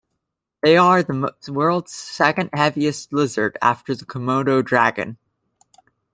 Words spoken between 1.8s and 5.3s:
second-heaviest lizard, after the Komodo dragon.